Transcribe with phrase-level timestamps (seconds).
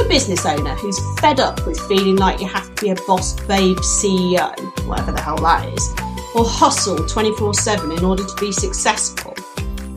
[0.00, 3.38] a business owner who's fed up with feeling like you have to be a boss
[3.46, 4.50] babe CEO,
[4.86, 5.90] whatever the hell that is,
[6.34, 9.34] or hustle 24 7 in order to be successful?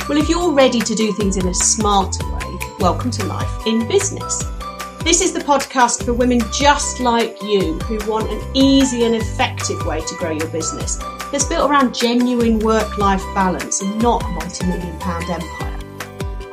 [0.09, 3.87] Well, if you're ready to do things in a smarter way, welcome to Life in
[3.87, 4.43] Business.
[5.03, 9.85] This is the podcast for women just like you who want an easy and effective
[9.85, 10.97] way to grow your business
[11.31, 15.79] that's built around genuine work life balance and not a multi million pound empire.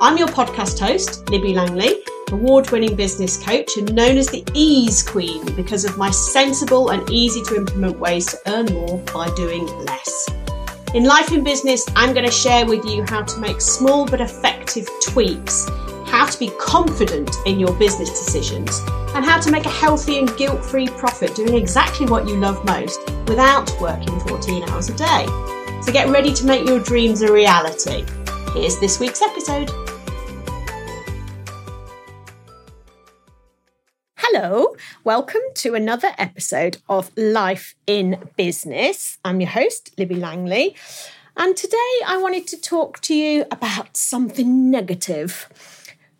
[0.01, 5.02] I'm your podcast host, Libby Langley, award winning business coach and known as the Ease
[5.02, 9.66] Queen because of my sensible and easy to implement ways to earn more by doing
[9.84, 10.26] less.
[10.94, 14.20] In Life in Business, I'm going to share with you how to make small but
[14.20, 15.66] effective tweaks
[16.11, 18.81] how to be confident in your business decisions,
[19.14, 22.64] and how to make a healthy and guilt free profit doing exactly what you love
[22.64, 25.25] most without working 14 hours a day.
[25.82, 28.04] So get ready to make your dreams a reality.
[28.53, 29.70] Here's this week's episode.
[35.05, 39.17] Welcome to another episode of Life in Business.
[39.25, 40.77] I'm your host, Libby Langley,
[41.37, 45.48] and today I wanted to talk to you about something negative.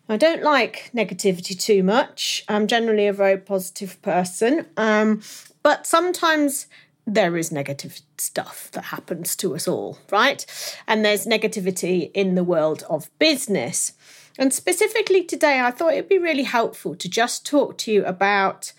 [0.09, 2.43] I don't like negativity too much.
[2.47, 4.65] I'm generally a very positive person.
[4.77, 5.21] Um,
[5.61, 6.65] but sometimes
[7.05, 10.45] there is negative stuff that happens to us all, right?
[10.87, 13.93] And there's negativity in the world of business.
[14.37, 18.73] And specifically today, I thought it'd be really helpful to just talk to you about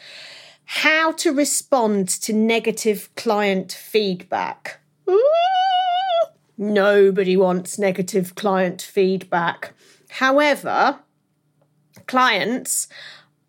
[0.65, 4.81] how to respond to negative client feedback.
[6.57, 9.75] Nobody wants negative client feedback.
[10.11, 11.01] However,
[12.07, 12.89] clients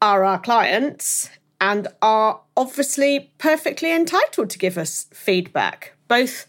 [0.02, 1.30] are our clients
[1.62, 6.48] and are obviously perfectly entitled to give us feedback, both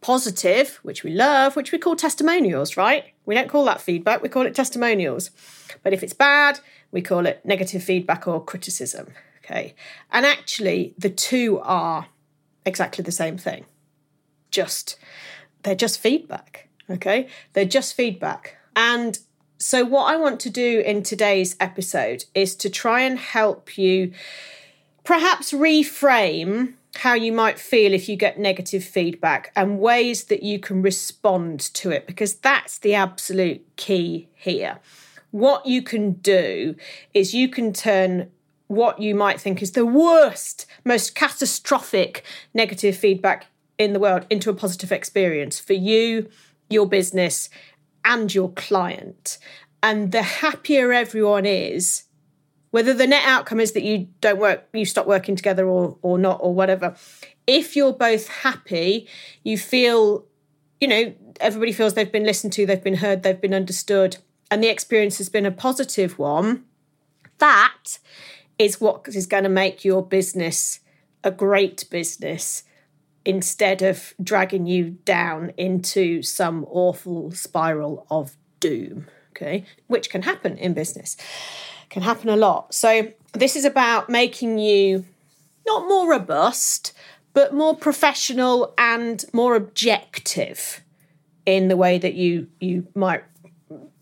[0.00, 3.11] positive, which we love, which we call testimonials, right?
[3.24, 5.30] We don't call that feedback, we call it testimonials.
[5.82, 9.08] But if it's bad, we call it negative feedback or criticism.
[9.44, 9.74] Okay.
[10.10, 12.06] And actually, the two are
[12.64, 13.64] exactly the same thing.
[14.50, 14.98] Just,
[15.62, 16.68] they're just feedback.
[16.88, 17.28] Okay.
[17.52, 18.56] They're just feedback.
[18.76, 19.18] And
[19.58, 24.12] so, what I want to do in today's episode is to try and help you
[25.04, 30.58] perhaps reframe how you might feel if you get negative feedback and ways that you
[30.58, 34.78] can respond to it, because that's the absolute key here.
[35.30, 36.76] What you can do
[37.14, 38.30] is you can turn
[38.66, 43.46] what you might think is the worst, most catastrophic negative feedback
[43.78, 46.28] in the world into a positive experience for you,
[46.68, 47.48] your business,
[48.04, 49.38] and your client.
[49.82, 52.04] And the happier everyone is,
[52.72, 56.18] whether the net outcome is that you don't work, you stop working together or, or
[56.18, 56.96] not, or whatever,
[57.46, 59.06] if you're both happy,
[59.44, 60.24] you feel,
[60.80, 64.16] you know, everybody feels they've been listened to, they've been heard, they've been understood,
[64.50, 66.64] and the experience has been a positive one,
[67.38, 67.98] that
[68.58, 70.80] is what is going to make your business
[71.22, 72.64] a great business
[73.24, 80.56] instead of dragging you down into some awful spiral of doom, okay, which can happen
[80.58, 81.16] in business,
[81.90, 82.74] can happen a lot.
[82.74, 85.04] So, this is about making you
[85.66, 86.92] not more robust,
[87.32, 90.82] but more professional and more objective
[91.46, 93.24] in the way that you you might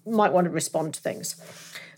[0.07, 1.37] might want to respond to things.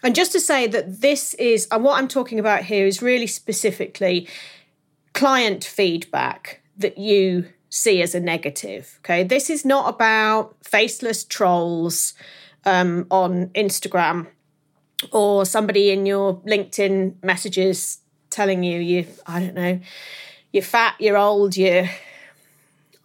[0.04, 3.26] And just to say that this is and what I'm talking about here is really
[3.26, 4.28] specifically
[5.12, 8.98] client feedback that you see as a negative.
[9.00, 12.14] Okay, this is not about faceless trolls
[12.64, 14.26] um, on Instagram
[15.10, 17.98] or somebody in your LinkedIn messages
[18.30, 19.80] telling you you I don't know
[20.52, 21.88] you're fat, you're old, you're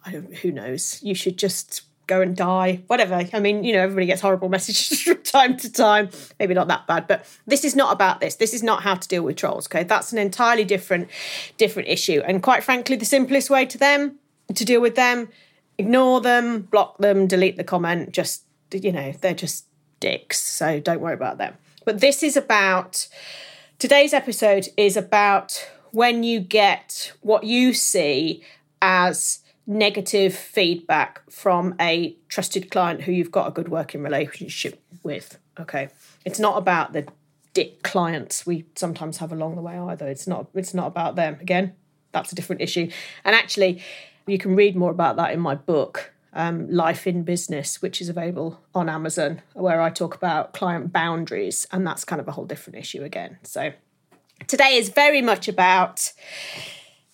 [0.04, 1.02] I don't who knows.
[1.02, 3.26] You should just go and die, whatever.
[3.32, 6.10] I mean, you know, everybody gets horrible messages from time to time.
[6.38, 8.36] Maybe not that bad, but this is not about this.
[8.36, 9.66] This is not how to deal with trolls.
[9.66, 11.08] Okay, that's an entirely different,
[11.56, 12.22] different issue.
[12.26, 14.18] And quite frankly, the simplest way to them
[14.54, 15.28] to deal with them,
[15.76, 18.12] ignore them, block them, delete the comment.
[18.12, 19.66] Just you know, they're just
[20.00, 20.40] dicks.
[20.40, 21.54] So don't worry about them.
[21.84, 23.08] But this is about
[23.78, 28.42] today's episode is about when you get what you see
[28.82, 35.38] as negative feedback from a trusted client who you've got a good working relationship with.
[35.60, 35.88] Okay.
[36.24, 37.06] It's not about the
[37.54, 40.06] dick clients we sometimes have along the way either.
[40.08, 41.38] It's not it's not about them.
[41.40, 41.74] Again,
[42.12, 42.90] that's a different issue.
[43.24, 43.82] And actually,
[44.26, 48.08] you can read more about that in my book, um, Life in Business, which is
[48.08, 52.46] available on Amazon, where I talk about client boundaries, and that's kind of a whole
[52.46, 53.38] different issue again.
[53.42, 53.72] So
[54.46, 56.12] today is very much about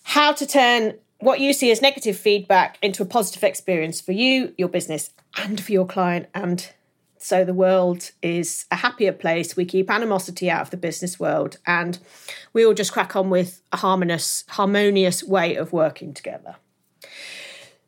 [0.03, 4.53] how to turn what you see as negative feedback into a positive experience for you,
[4.59, 6.71] your business, and for your client, and
[7.17, 9.57] so the world is a happier place.
[9.57, 11.97] We keep animosity out of the business world and
[12.53, 16.57] we all just crack on with a harmonious, harmonious way of working together.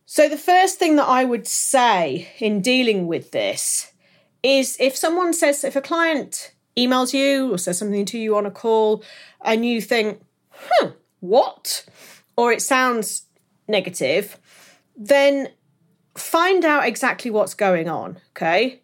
[0.09, 3.91] So, the first thing that I would say in dealing with this
[4.41, 8.45] is if someone says, if a client emails you or says something to you on
[8.45, 9.03] a call
[9.41, 10.21] and you think,
[10.53, 11.85] hmm, what?
[12.37, 13.23] Or it sounds
[13.67, 14.39] negative,
[14.95, 15.49] then
[16.15, 18.81] find out exactly what's going on, okay?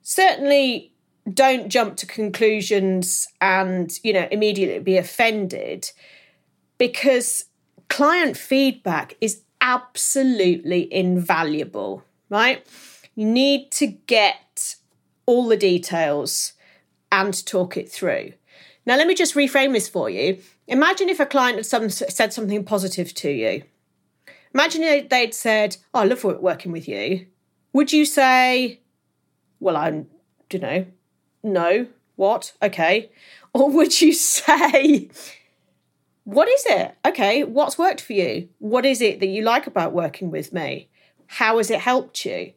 [0.00, 0.94] Certainly
[1.30, 5.90] don't jump to conclusions and, you know, immediately be offended
[6.78, 7.44] because
[7.90, 12.64] client feedback is absolutely invaluable, right?
[13.14, 14.76] You need to get
[15.24, 16.52] all the details
[17.10, 18.34] and talk it through.
[18.84, 20.38] Now, let me just reframe this for you.
[20.68, 23.62] Imagine if a client had some, said something positive to you.
[24.52, 27.26] Imagine they'd said, oh, I love working with you.
[27.72, 28.80] Would you say,
[29.60, 30.04] well, I
[30.50, 30.86] don't know,
[31.42, 33.10] no, what, okay?
[33.54, 35.08] Or would you say,
[36.24, 36.96] what is it?
[37.06, 38.48] Okay, what's worked for you?
[38.58, 40.88] What is it that you like about working with me?
[41.26, 42.52] How has it helped you?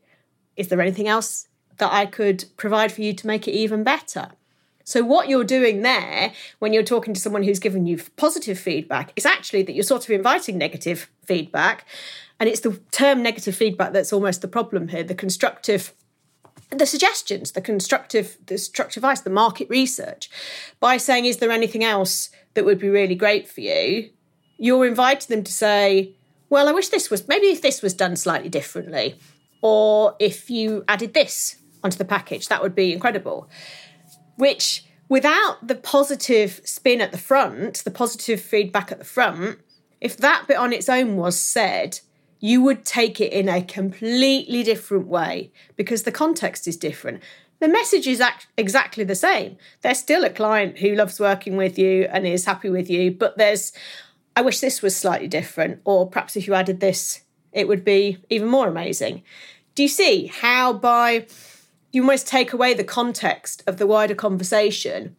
[0.55, 1.47] Is there anything else
[1.77, 4.29] that I could provide for you to make it even better?
[4.85, 9.11] So, what you're doing there when you're talking to someone who's given you positive feedback
[9.17, 11.85] is actually that you're sort of inviting negative feedback.
[12.39, 15.93] And it's the term negative feedback that's almost the problem here the constructive
[16.69, 20.29] the suggestions, the constructive, the structural advice, the market research,
[20.79, 24.09] by saying, is there anything else that would be really great for you?
[24.57, 26.15] You're inviting them to say,
[26.49, 29.15] well, I wish this was, maybe if this was done slightly differently,
[29.61, 33.47] or if you added this onto the package, that would be incredible.
[34.37, 39.59] Which, without the positive spin at the front, the positive feedback at the front,
[40.01, 41.99] if that bit on its own was said,
[42.39, 47.21] you would take it in a completely different way because the context is different.
[47.59, 49.57] The message is act- exactly the same.
[49.81, 53.37] There's still a client who loves working with you and is happy with you, but
[53.37, 53.73] there's,
[54.35, 57.21] I wish this was slightly different, or perhaps if you added this,
[57.51, 59.23] it would be even more amazing.
[59.73, 61.27] Do you see how by
[61.91, 65.15] you almost take away the context of the wider conversation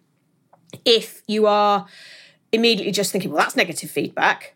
[0.85, 1.87] if you are
[2.53, 4.55] immediately just thinking, well, that's negative feedback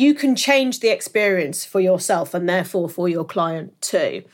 [0.00, 4.24] you can change the experience for yourself and therefore for your client too.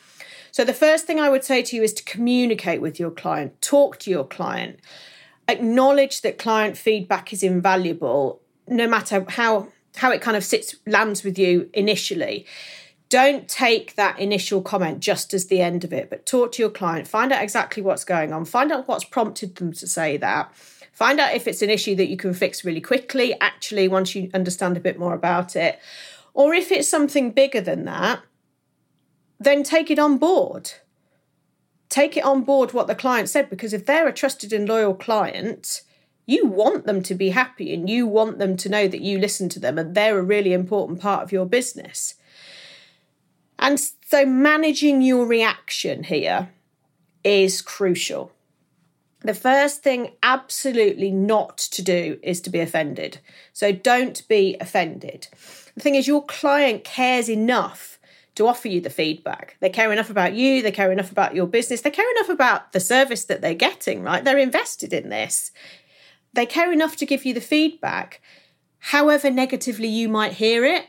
[0.57, 3.61] So, the first thing I would say to you is to communicate with your client,
[3.61, 4.81] talk to your client,
[5.47, 11.23] acknowledge that client feedback is invaluable, no matter how, how it kind of sits, lands
[11.23, 12.47] with you initially.
[13.11, 16.71] Don't take that initial comment just as the end of it, but talk to your
[16.71, 20.51] client, find out exactly what's going on, find out what's prompted them to say that
[20.93, 24.31] Find out if it's an issue that you can fix really quickly, actually, once you
[24.33, 25.79] understand a bit more about it.
[26.33, 28.23] Or if it's something bigger than that,
[29.39, 30.73] then take it on board.
[31.89, 34.95] Take it on board what the client said, because if they're a trusted and loyal
[34.95, 35.83] client,
[36.27, 39.49] you want them to be happy and you want them to know that you listen
[39.51, 42.15] to them and they're a really important part of your business.
[43.59, 46.51] And so managing your reaction here
[47.23, 48.33] is crucial.
[49.21, 53.19] The first thing absolutely not to do is to be offended.
[53.53, 55.29] So don't be offended.
[55.75, 57.96] The thing is, your client cares enough
[58.37, 59.57] to offer you the feedback.
[59.61, 62.73] They care enough about you, they care enough about your business, they care enough about
[62.73, 64.25] the service that they're getting, right?
[64.25, 65.51] They're invested in this.
[66.33, 68.21] They care enough to give you the feedback,
[68.79, 70.87] however negatively you might hear it.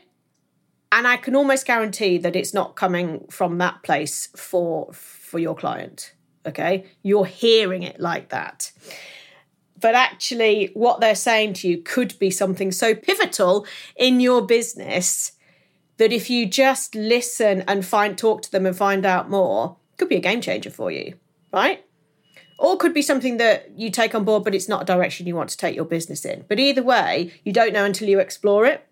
[0.90, 5.54] And I can almost guarantee that it's not coming from that place for for your
[5.54, 6.14] client
[6.48, 6.86] okay?
[7.02, 8.72] You're hearing it like that.
[9.80, 15.32] But actually, what they're saying to you could be something so pivotal in your business
[15.98, 20.08] that if you just listen and find talk to them and find out more, could
[20.08, 21.14] be a game changer for you,
[21.52, 21.84] right?
[22.58, 25.36] Or could be something that you take on board, but it's not a direction you
[25.36, 26.44] want to take your business in.
[26.48, 28.88] But either way, you don't know until you explore it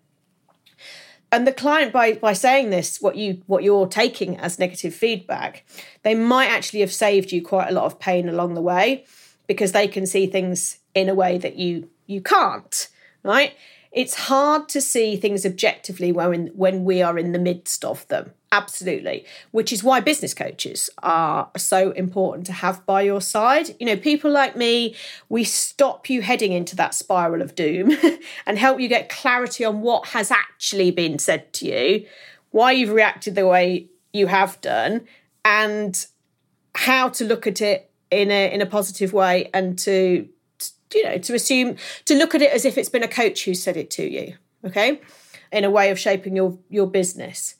[1.31, 5.65] and the client by by saying this what you what you're taking as negative feedback
[6.03, 9.05] they might actually have saved you quite a lot of pain along the way
[9.47, 12.87] because they can see things in a way that you you can't
[13.23, 13.53] right
[13.91, 18.33] it's hard to see things objectively when when we are in the midst of them.
[18.51, 19.25] Absolutely.
[19.51, 23.75] Which is why business coaches are so important to have by your side.
[23.79, 24.95] You know people like me
[25.29, 27.91] we stop you heading into that spiral of doom
[28.45, 32.05] and help you get clarity on what has actually been said to you
[32.51, 35.05] why you've reacted the way you have done
[35.45, 36.07] and
[36.75, 40.27] how to look at it in a in a positive way and to
[40.93, 41.75] you know, to assume,
[42.05, 44.35] to look at it as if it's been a coach who said it to you,
[44.65, 45.01] okay,
[45.51, 47.55] in a way of shaping your your business.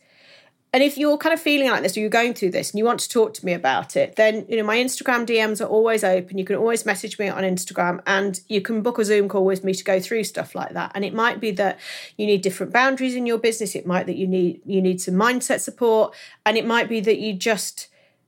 [0.74, 2.86] and if you're kind of feeling like this or you're going through this and you
[2.86, 6.04] want to talk to me about it, then you know my Instagram DMs are always
[6.04, 6.38] open.
[6.38, 9.64] You can always message me on Instagram and you can book a Zoom call with
[9.64, 10.92] me to go through stuff like that.
[10.94, 11.80] And it might be that
[12.18, 13.76] you need different boundaries in your business.
[13.76, 16.14] It might that you need you need some mindset support,
[16.46, 17.88] and it might be that you just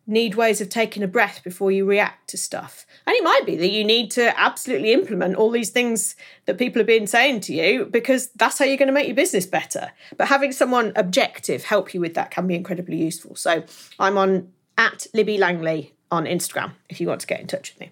[0.10, 2.86] need ways of taking a breath before you react to stuff.
[3.06, 6.80] And it might be that you need to absolutely implement all these things that people
[6.80, 9.92] have been saying to you because that's how you're going to make your business better.
[10.18, 13.36] But having someone objective help you with that can be incredibly useful.
[13.36, 13.64] So
[14.00, 17.80] I'm on at Libby Langley on Instagram if you want to get in touch with
[17.80, 17.92] me.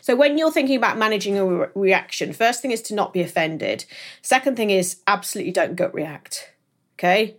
[0.00, 3.20] So when you're thinking about managing a re- reaction, first thing is to not be
[3.20, 3.84] offended.
[4.22, 6.52] Second thing is absolutely don't gut react.
[6.98, 7.36] Okay?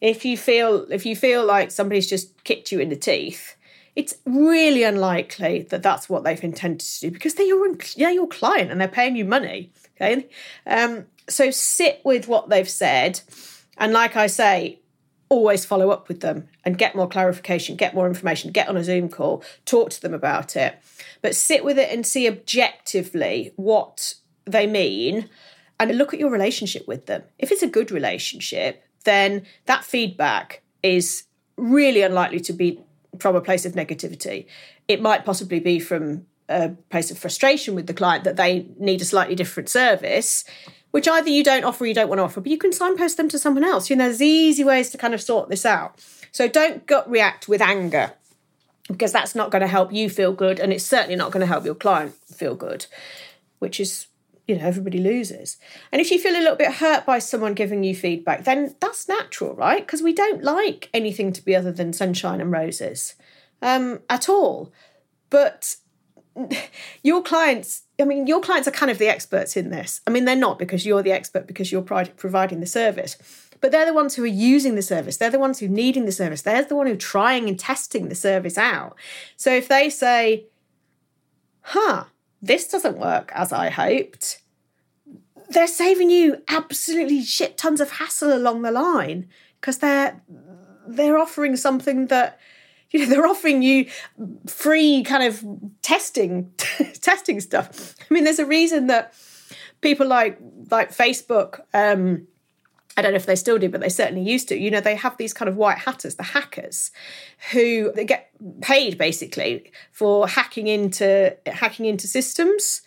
[0.00, 3.56] If you feel if you feel like somebody's just kicked you in the teeth
[3.96, 8.28] it's really unlikely that that's what they've intended to do because they're your, they're your
[8.28, 10.28] client and they're paying you money okay?
[10.66, 13.20] Um, so sit with what they've said
[13.76, 14.80] and like i say
[15.30, 18.84] always follow up with them and get more clarification get more information get on a
[18.84, 20.78] zoom call talk to them about it.
[21.22, 24.14] But sit with it and see objectively what
[24.44, 25.28] they mean
[25.80, 27.22] and look at your relationship with them.
[27.38, 31.24] If it's a good relationship then that feedback is
[31.56, 32.80] really unlikely to be
[33.18, 34.46] from a place of negativity.
[34.86, 39.02] It might possibly be from a place of frustration with the client that they need
[39.02, 40.44] a slightly different service,
[40.90, 43.16] which either you don't offer or you don't want to offer, but you can signpost
[43.16, 43.90] them to someone else.
[43.90, 46.02] You know, there's easy ways to kind of sort this out.
[46.32, 48.12] So don't gut react with anger
[48.88, 51.46] because that's not going to help you feel good and it's certainly not going to
[51.46, 52.86] help your client feel good,
[53.58, 54.06] which is
[54.48, 55.58] you know everybody loses.
[55.92, 59.06] And if you feel a little bit hurt by someone giving you feedback then that's
[59.08, 59.86] natural right?
[59.86, 63.14] Because we don't like anything to be other than sunshine and roses
[63.62, 64.72] um, at all.
[65.30, 65.76] But
[67.02, 70.00] your clients i mean your clients are kind of the experts in this.
[70.06, 73.16] I mean they're not because you're the expert because you're providing the service
[73.60, 75.16] but they're the ones who are using the service.
[75.16, 76.42] They're the ones who are needing the service.
[76.42, 78.96] They're the one who are trying and testing the service out.
[79.36, 80.46] So if they say
[81.62, 82.04] huh
[82.40, 84.40] this doesn't work as I hoped,
[85.50, 89.28] they're saving you absolutely shit tons of hassle along the line
[89.60, 90.22] because they're
[90.86, 92.38] they're offering something that
[92.90, 93.86] you know they're offering you
[94.46, 95.44] free kind of
[95.82, 96.52] testing
[97.00, 97.94] testing stuff.
[98.10, 99.14] I mean, there's a reason that
[99.80, 100.38] people like
[100.70, 101.60] like Facebook.
[101.72, 102.26] Um,
[102.98, 104.58] I don't know if they still do, but they certainly used to.
[104.58, 106.90] You know, they have these kind of white hatters, the hackers,
[107.52, 112.82] who they get paid basically for hacking into hacking into systems.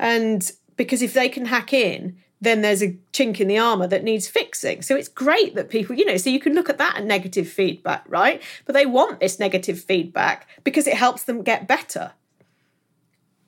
[0.00, 4.02] And because if they can hack in, then there's a chink in the armor that
[4.02, 4.82] needs fixing.
[4.82, 7.48] So it's great that people, you know, so you can look at that and negative
[7.48, 8.42] feedback, right?
[8.64, 12.14] But they want this negative feedback because it helps them get better.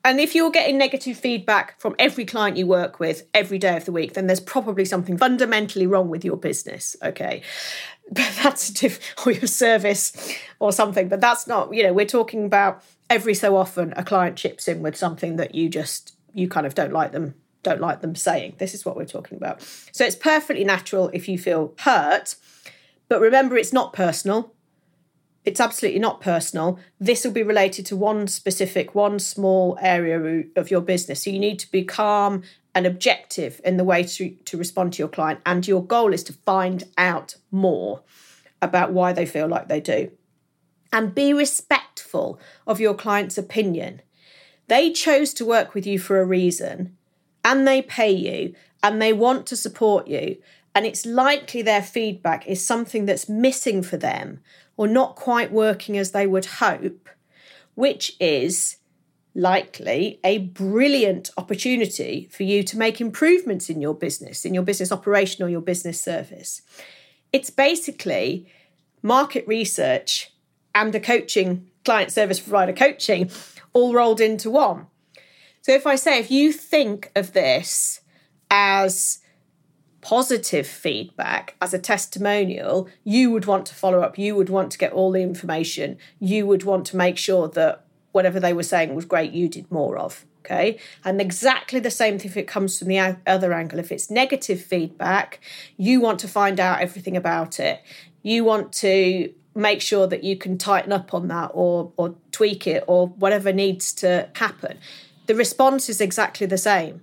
[0.05, 3.85] And if you're getting negative feedback from every client you work with every day of
[3.85, 6.95] the week, then there's probably something fundamentally wrong with your business.
[7.03, 7.41] Okay.
[8.11, 11.09] But that's a diff- or your service or something.
[11.09, 14.81] But that's not, you know, we're talking about every so often a client chips in
[14.81, 18.55] with something that you just you kind of don't like them don't like them saying.
[18.57, 19.61] This is what we're talking about.
[19.91, 22.35] So it's perfectly natural if you feel hurt,
[23.09, 24.53] but remember it's not personal
[25.45, 26.79] it's absolutely not personal.
[26.99, 31.23] This will be related to one specific, one small area of your business.
[31.23, 32.43] So you need to be calm
[32.75, 35.39] and objective in the way to, to respond to your client.
[35.45, 38.03] And your goal is to find out more
[38.61, 40.11] about why they feel like they do.
[40.91, 44.01] And be respectful of your client's opinion.
[44.67, 46.95] They chose to work with you for a reason
[47.45, 50.37] and they pay you and they want to support you.
[50.75, 54.41] And it's likely their feedback is something that's missing for them
[54.79, 57.09] or not quite working as they would hope,
[57.75, 58.77] which is
[59.35, 64.89] likely a brilliant opportunity for you to make improvements in your business, in your business
[64.89, 66.61] operation or your business service.
[67.33, 68.47] It's basically
[69.01, 70.31] market research
[70.73, 73.29] and a coaching client service provider coaching
[73.73, 74.87] all rolled into one.
[75.61, 77.99] So if I say, if you think of this
[78.49, 79.19] as
[80.01, 84.77] positive feedback as a testimonial, you would want to follow up, you would want to
[84.77, 88.95] get all the information, you would want to make sure that whatever they were saying
[88.95, 90.25] was great, you did more of.
[90.45, 90.79] Okay.
[91.03, 93.77] And exactly the same thing if it comes from the other angle.
[93.77, 95.41] If it's negative feedback,
[95.77, 97.83] you want to find out everything about it.
[98.23, 102.65] You want to make sure that you can tighten up on that or or tweak
[102.65, 104.79] it or whatever needs to happen.
[105.27, 107.01] The response is exactly the same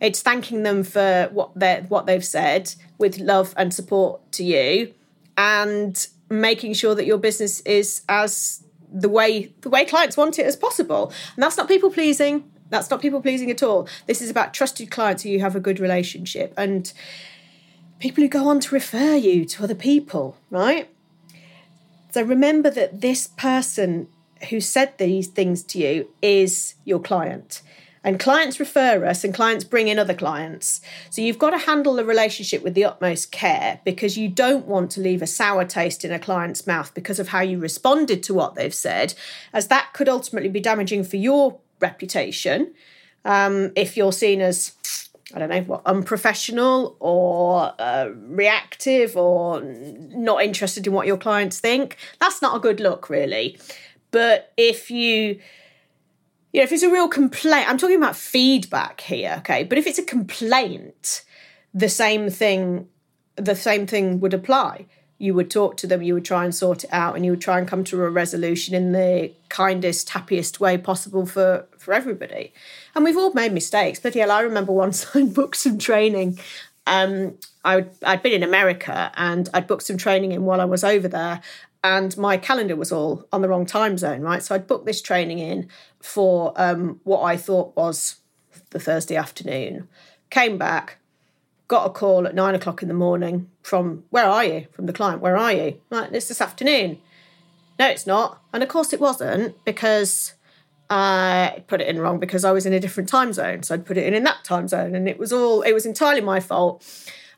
[0.00, 4.92] it's thanking them for what they what they've said with love and support to you,
[5.36, 10.46] and making sure that your business is as the way the way clients want it
[10.46, 11.12] as possible.
[11.34, 12.50] And that's not people pleasing.
[12.68, 13.88] That's not people pleasing at all.
[14.06, 16.52] This is about trusted clients who you have a good relationship.
[16.56, 16.92] And
[18.00, 20.90] people who go on to refer you to other people, right?
[22.10, 24.08] So remember that this person
[24.50, 27.62] who said these things to you is your client.
[28.04, 30.80] And clients refer us and clients bring in other clients.
[31.10, 34.90] So you've got to handle the relationship with the utmost care because you don't want
[34.92, 38.34] to leave a sour taste in a client's mouth because of how you responded to
[38.34, 39.14] what they've said,
[39.52, 42.74] as that could ultimately be damaging for your reputation
[43.24, 44.72] um, if you're seen as
[45.34, 51.58] I don't know, what, unprofessional or uh, reactive or not interested in what your clients
[51.58, 51.96] think.
[52.20, 53.58] That's not a good look, really.
[54.12, 55.40] But if you,
[56.56, 59.62] you know, if it's a real complaint, I'm talking about feedback here, okay?
[59.62, 61.22] But if it's a complaint,
[61.74, 62.88] the same thing,
[63.36, 64.86] the same thing would apply.
[65.18, 67.42] You would talk to them, you would try and sort it out, and you would
[67.42, 72.54] try and come to a resolution in the kindest, happiest way possible for for everybody.
[72.94, 74.00] And we've all made mistakes.
[74.00, 76.38] But yeah, I remember once I booked some training.
[76.86, 77.36] Um,
[77.66, 80.84] I would, I'd been in America and I'd booked some training in while I was
[80.84, 81.42] over there,
[81.86, 84.42] and my calendar was all on the wrong time zone, right?
[84.42, 85.68] So I'd booked this training in
[86.00, 88.16] for um, what I thought was
[88.70, 89.88] the Thursday afternoon.
[90.30, 90.98] Came back,
[91.68, 94.66] got a call at nine o'clock in the morning from where are you?
[94.72, 95.80] From the client, where are you?
[95.90, 96.98] Right, it's this afternoon.
[97.78, 98.42] No, it's not.
[98.52, 100.34] And of course it wasn't because
[100.90, 103.62] I put it in wrong because I was in a different time zone.
[103.62, 104.96] So I'd put it in in that time zone.
[104.96, 106.84] And it was all, it was entirely my fault.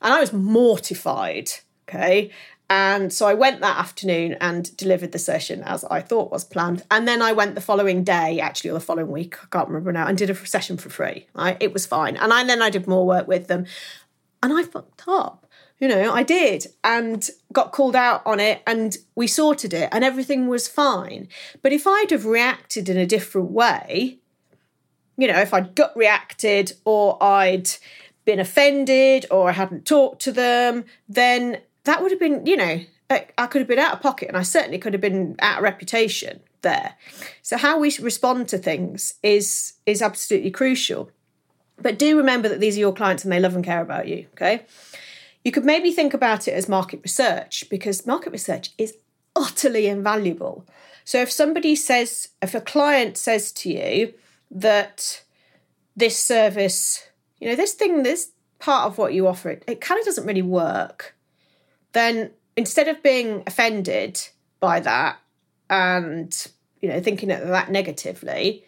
[0.00, 1.50] And I was mortified.
[1.88, 2.30] Okay.
[2.70, 6.82] And so I went that afternoon and delivered the session as I thought was planned.
[6.90, 9.92] And then I went the following day, actually, or the following week, I can't remember
[9.92, 11.26] now, and did a session for free.
[11.34, 11.56] Right?
[11.60, 12.16] It was fine.
[12.16, 13.64] And I, then I did more work with them.
[14.42, 15.48] And I fucked up
[15.80, 20.02] you know, I did and got called out on it and we sorted it and
[20.02, 21.28] everything was fine.
[21.62, 24.18] But if I'd have reacted in a different way,
[25.16, 27.68] you know, if I'd gut reacted or I'd
[28.24, 32.80] been offended or I hadn't talked to them, then that would have been, you know,
[33.10, 35.64] I could have been out of pocket and I certainly could have been out of
[35.64, 36.94] reputation there.
[37.42, 41.10] So how we respond to things is is absolutely crucial.
[41.80, 44.26] But do remember that these are your clients and they love and care about you,
[44.32, 44.66] okay?
[45.44, 48.96] You could maybe think about it as market research because market research is
[49.36, 50.66] utterly invaluable.
[51.04, 54.12] So if somebody says, if a client says to you
[54.50, 55.22] that
[55.96, 57.08] this service,
[57.40, 60.26] you know, this thing, this part of what you offer, it, it kind of doesn't
[60.26, 61.14] really work,
[61.98, 64.20] then instead of being offended
[64.60, 65.18] by that
[65.68, 66.46] and,
[66.80, 68.64] you know, thinking of that negatively,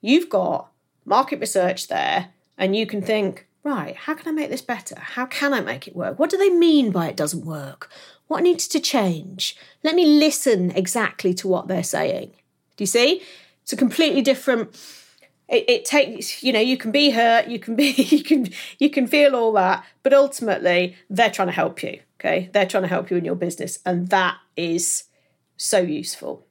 [0.00, 0.70] you've got
[1.04, 4.98] market research there and you can think, right, how can I make this better?
[4.98, 6.18] How can I make it work?
[6.18, 7.90] What do they mean by it doesn't work?
[8.26, 9.56] What needs to change?
[9.82, 12.30] Let me listen exactly to what they're saying.
[12.76, 13.22] Do you see?
[13.62, 14.78] It's a completely different.
[15.48, 18.90] It, it takes, you know, you can be hurt, you can be, you can, you
[18.90, 22.00] can feel all that, but ultimately they're trying to help you.
[22.20, 25.04] Okay, they're trying to help you in your business, and that is
[25.56, 26.46] so useful.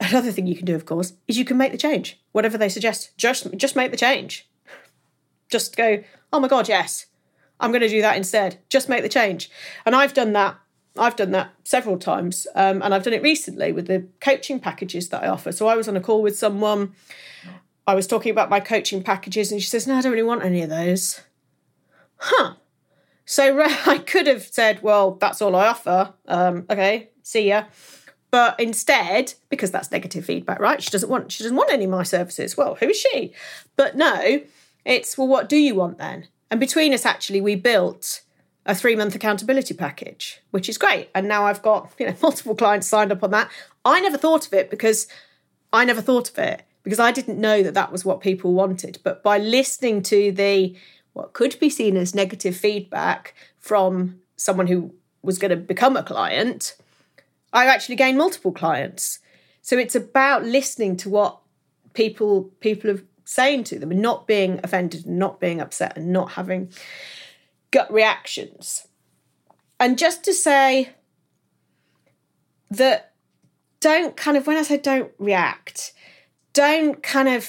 [0.00, 2.20] Another thing you can do, of course, is you can make the change.
[2.30, 4.48] Whatever they suggest, just just make the change
[5.48, 7.06] just go, oh my God, yes,
[7.60, 8.58] I'm going to do that instead.
[8.68, 9.50] Just make the change.
[9.84, 10.56] And I've done that.
[10.96, 12.46] I've done that several times.
[12.54, 15.52] Um, and I've done it recently with the coaching packages that I offer.
[15.52, 16.92] So I was on a call with someone.
[17.86, 20.44] I was talking about my coaching packages, and she says, No, I don't really want
[20.44, 21.22] any of those.
[22.16, 22.54] Huh.
[23.28, 26.14] So I could have said, Well, that's all I offer.
[26.26, 27.64] Um, okay, see ya.
[28.30, 30.82] But instead, because that's negative feedback, right?
[30.82, 32.56] She doesn't want she doesn't want any of my services.
[32.56, 33.34] Well, who is she?
[33.76, 34.40] But no,
[34.84, 36.28] it's, well, what do you want then?
[36.50, 38.22] And between us, actually, we built
[38.64, 41.10] a three month accountability package, which is great.
[41.14, 43.50] And now I've got you know multiple clients signed up on that.
[43.84, 45.06] I never thought of it because
[45.70, 49.00] I never thought of it because I didn't know that that was what people wanted.
[49.02, 50.74] But by listening to the
[51.18, 56.02] what could be seen as negative feedback from someone who was going to become a
[56.02, 56.76] client,
[57.52, 59.18] I actually gained multiple clients.
[59.62, 61.40] So it's about listening to what
[61.92, 66.12] people people have saying to them and not being offended and not being upset and
[66.12, 66.72] not having
[67.70, 68.86] gut reactions.
[69.78, 70.90] And just to say
[72.70, 73.12] that
[73.80, 75.92] don't kind of, when I say don't react,
[76.52, 77.46] don't kind of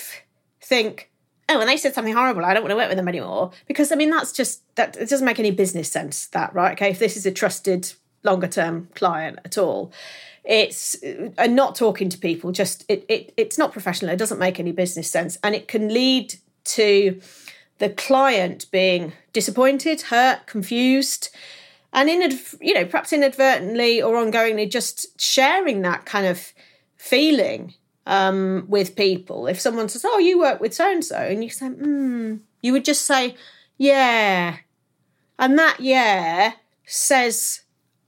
[0.61, 1.08] think,
[1.49, 3.51] oh, when they said something horrible, I don't want to work with them anymore.
[3.67, 6.73] Because I mean, that's just, that it doesn't make any business sense, that, right?
[6.73, 9.91] Okay, if this is a trusted longer term client at all
[10.43, 14.39] it's uh, and not talking to people just it, it it's not professional it doesn't
[14.39, 16.33] make any business sense and it can lead
[16.63, 17.19] to
[17.77, 21.29] the client being disappointed hurt confused
[21.93, 26.53] and in you know perhaps inadvertently or ongoingly just sharing that kind of
[26.97, 27.73] feeling
[28.09, 31.49] um, with people if someone says oh you work with so and so and you
[31.49, 33.35] say hmm you would just say
[33.77, 34.57] yeah
[35.39, 36.53] And that yeah
[36.85, 37.61] says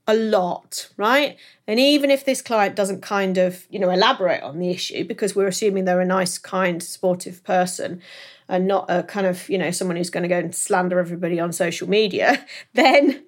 [0.06, 1.36] a lot, right?
[1.66, 5.36] And even if this client doesn't kind of, you know, elaborate on the issue because
[5.36, 8.02] we're assuming they're a nice, kind, supportive person
[8.48, 11.38] and not a kind of, you know, someone who's going to go and slander everybody
[11.40, 13.24] on social media, then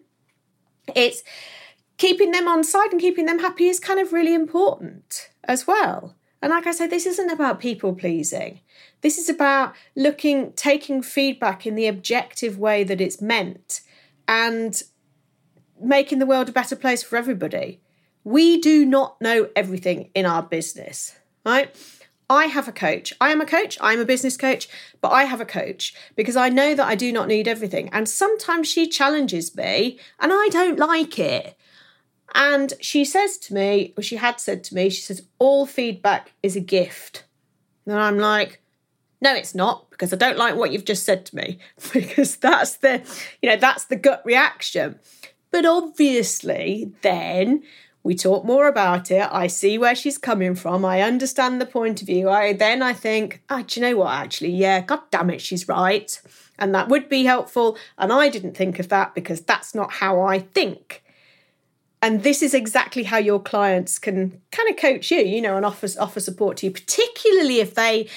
[0.95, 1.23] it's
[1.99, 6.15] keeping them on side and keeping them happy is kind of really important as well.
[6.45, 8.61] And like I said, this isn't about people pleasing.
[9.01, 13.81] This is about looking, taking feedback in the objective way that it's meant
[14.29, 14.83] and
[15.81, 17.81] making the world a better place for everybody.
[18.25, 21.75] We do not know everything in our business, right?
[22.29, 23.15] I have a coach.
[23.23, 23.79] I am a coach.
[23.81, 24.69] I'm a business coach,
[25.01, 27.89] but I have a coach because I know that I do not need everything.
[27.91, 31.57] And sometimes she challenges me and I don't like it.
[32.35, 36.33] And she says to me, or she had said to me, she says, all feedback
[36.43, 37.25] is a gift.
[37.87, 38.61] And I'm like,
[39.21, 41.59] no, it's not because I don't like what you've just said to me
[41.93, 43.03] because that's the,
[43.41, 44.99] you know, that's the gut reaction.
[45.53, 47.63] But obviously, then
[48.03, 49.29] we talk more about it.
[49.31, 50.85] I see where she's coming from.
[50.85, 52.29] I understand the point of view.
[52.29, 54.13] I then I think, oh, do you know what?
[54.13, 56.21] Actually, yeah, god damn it, she's right.
[56.59, 57.79] And that would be helpful.
[57.97, 61.04] And I didn't think of that because that's not how I think.
[62.05, 65.65] And this is exactly how your clients can kind of coach you, you know, and
[65.65, 68.09] offer offer support to you, particularly if they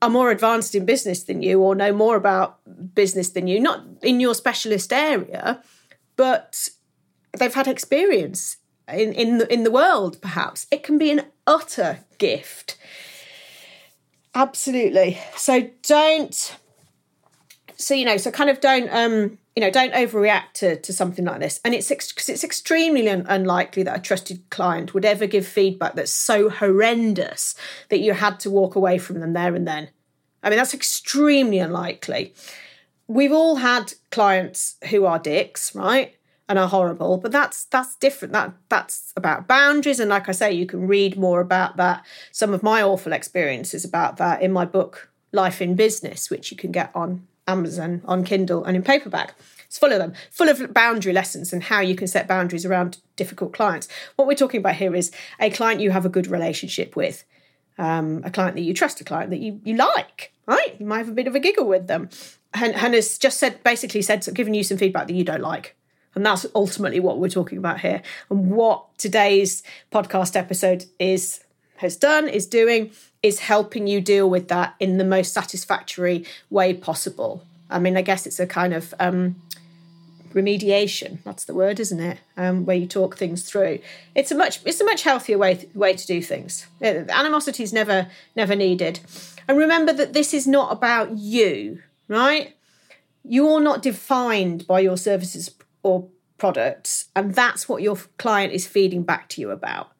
[0.00, 2.58] are more advanced in business than you or know more about
[2.94, 5.62] business than you, not in your specialist area
[6.16, 6.68] but
[7.38, 10.66] they've had experience in in the, in the world perhaps.
[10.70, 12.76] It can be an utter gift.
[14.34, 15.18] Absolutely.
[15.36, 16.56] So don't
[17.76, 21.24] so you know so kind of don't um you know don't overreact to, to something
[21.24, 25.26] like this and it's because it's extremely un- unlikely that a trusted client would ever
[25.26, 27.54] give feedback that's so horrendous
[27.88, 29.88] that you had to walk away from them there and then
[30.42, 32.34] i mean that's extremely unlikely
[33.12, 36.16] we've all had clients who are dicks, right?
[36.48, 38.34] And are horrible, but that's that's different.
[38.34, 40.00] That that's about boundaries.
[40.00, 42.04] And like I say, you can read more about that.
[42.30, 46.56] Some of my awful experiences about that in my book, Life in Business, which you
[46.56, 49.34] can get on Amazon, on Kindle, and in paperback.
[49.66, 52.98] It's full of them, full of boundary lessons and how you can set boundaries around
[53.16, 53.88] difficult clients.
[54.16, 55.10] What we're talking about here is
[55.40, 57.24] a client you have a good relationship with,
[57.78, 60.76] um, a client that you trust, a client that you, you like, right?
[60.78, 62.10] You might have a bit of a giggle with them.
[62.52, 65.74] Hannah's just said, basically said, given you some feedback that you don't like.
[66.14, 68.02] And that's ultimately what we're talking about here.
[68.28, 71.41] And what today's podcast episode is
[71.82, 72.90] has done, is doing,
[73.22, 77.44] is helping you deal with that in the most satisfactory way possible.
[77.70, 79.36] I mean, I guess it's a kind of um,
[80.32, 81.22] remediation.
[81.22, 82.18] That's the word, isn't it?
[82.36, 83.80] Um, where you talk things through.
[84.14, 86.66] It's a much it's a much healthier way way to do things.
[86.80, 89.00] Animosity is never never needed.
[89.46, 92.54] And remember that this is not about you right?
[93.24, 95.50] You're not defined by your services
[95.82, 99.90] or products, and that's what your client is feeding back to you about.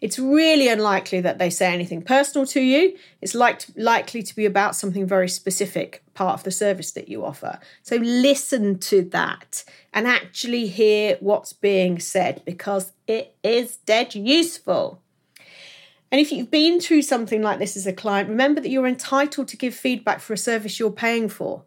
[0.00, 2.96] It's really unlikely that they say anything personal to you.
[3.22, 7.24] It's like, likely to be about something very specific, part of the service that you
[7.24, 7.58] offer.
[7.82, 15.00] So listen to that and actually hear what's being said because it is dead useful.
[16.12, 19.48] And if you've been through something like this as a client, remember that you're entitled
[19.48, 21.64] to give feedback for a service you're paying for.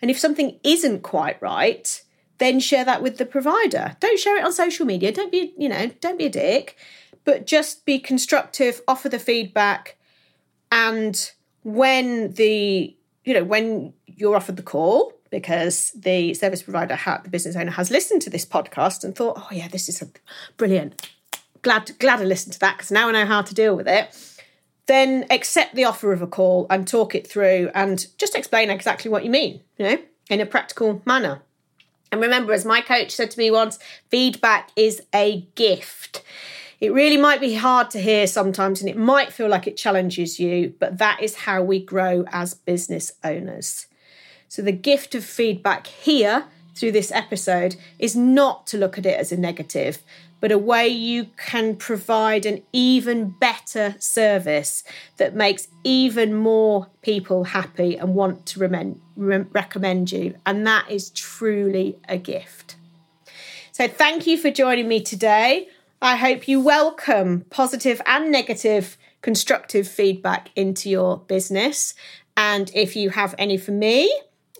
[0.00, 2.02] And if something isn't quite right,
[2.38, 3.96] then share that with the provider.
[4.00, 5.12] Don't share it on social media.
[5.12, 6.76] Don't be, you know, don't be a dick,
[7.24, 9.96] but just be constructive, offer the feedback.
[10.70, 11.30] And
[11.62, 17.56] when the, you know, when you're offered the call, because the service provider, the business
[17.56, 20.08] owner, has listened to this podcast and thought, oh yeah, this is a
[20.56, 21.00] brilliant
[21.62, 24.14] glad glad I listened to that because now I know how to deal with it.
[24.86, 29.10] Then accept the offer of a call and talk it through and just explain exactly
[29.10, 31.40] what you mean, you know, in a practical manner.
[32.10, 33.78] And remember, as my coach said to me once,
[34.10, 36.22] feedback is a gift.
[36.82, 40.40] It really might be hard to hear sometimes and it might feel like it challenges
[40.40, 43.86] you, but that is how we grow as business owners.
[44.48, 49.16] So, the gift of feedback here through this episode is not to look at it
[49.16, 50.02] as a negative,
[50.40, 54.82] but a way you can provide an even better service
[55.18, 60.34] that makes even more people happy and want to re- recommend you.
[60.44, 62.74] And that is truly a gift.
[63.70, 65.68] So, thank you for joining me today.
[66.04, 71.94] I hope you welcome positive and negative constructive feedback into your business.
[72.36, 74.12] And if you have any for me,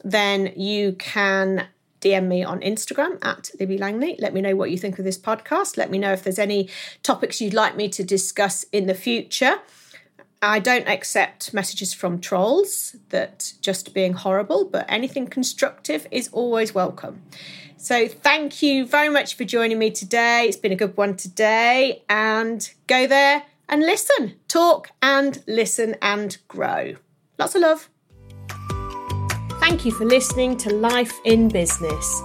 [0.05, 1.66] then you can
[2.00, 4.14] DM me on Instagram at Libby Langley.
[4.20, 5.76] Let me know what you think of this podcast.
[5.76, 6.70] Let me know if there's any
[7.02, 9.57] topics you'd like me to discuss in the future.
[10.44, 16.74] I don't accept messages from trolls that just being horrible, but anything constructive is always
[16.74, 17.22] welcome.
[17.76, 20.46] So, thank you very much for joining me today.
[20.48, 26.37] It's been a good one today, and go there and listen, talk and listen and
[26.48, 26.96] grow.
[27.38, 27.88] Lots of love.
[29.61, 32.20] Thank you for listening to Life in Business.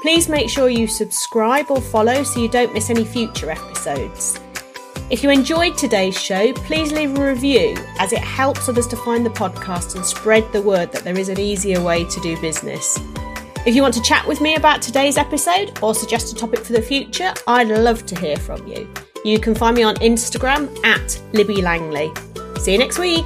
[0.00, 4.40] Please make sure you subscribe or follow so you don't miss any future episodes.
[5.10, 9.24] If you enjoyed today's show, please leave a review as it helps others to find
[9.24, 12.98] the podcast and spread the word that there is an easier way to do business.
[13.64, 16.74] If you want to chat with me about today's episode or suggest a topic for
[16.74, 18.86] the future, I'd love to hear from you.
[19.24, 22.12] You can find me on Instagram at Libby Langley.
[22.60, 23.24] See you next week.